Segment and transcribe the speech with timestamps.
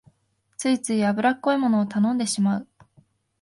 [0.57, 2.67] ついつい油っこいものを頼んでしまう